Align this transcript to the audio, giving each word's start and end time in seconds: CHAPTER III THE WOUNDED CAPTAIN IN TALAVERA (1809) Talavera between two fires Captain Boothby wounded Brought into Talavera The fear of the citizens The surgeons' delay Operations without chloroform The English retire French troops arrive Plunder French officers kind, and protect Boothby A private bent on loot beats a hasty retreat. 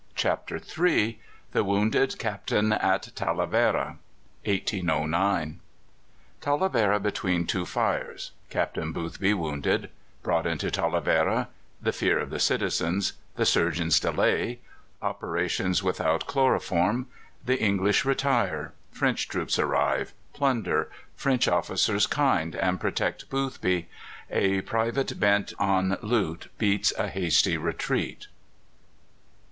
CHAPTER 0.15 0.59
III 0.59 1.19
THE 1.51 1.63
WOUNDED 1.63 2.17
CAPTAIN 2.17 2.73
IN 2.73 2.99
TALAVERA 3.13 3.99
(1809) 4.45 5.59
Talavera 6.41 6.99
between 6.99 7.45
two 7.45 7.67
fires 7.67 8.31
Captain 8.49 8.91
Boothby 8.93 9.35
wounded 9.35 9.91
Brought 10.23 10.47
into 10.47 10.71
Talavera 10.71 11.49
The 11.79 11.91
fear 11.91 12.17
of 12.17 12.31
the 12.31 12.39
citizens 12.39 13.13
The 13.35 13.45
surgeons' 13.45 13.99
delay 13.99 14.57
Operations 15.03 15.83
without 15.83 16.25
chloroform 16.25 17.05
The 17.45 17.61
English 17.61 18.03
retire 18.03 18.73
French 18.91 19.27
troops 19.27 19.59
arrive 19.59 20.13
Plunder 20.33 20.89
French 21.15 21.47
officers 21.47 22.07
kind, 22.07 22.55
and 22.55 22.79
protect 22.81 23.29
Boothby 23.29 23.87
A 24.31 24.61
private 24.61 25.19
bent 25.19 25.53
on 25.59 25.99
loot 26.01 26.49
beats 26.57 26.91
a 26.97 27.07
hasty 27.07 27.55
retreat. 27.55 28.25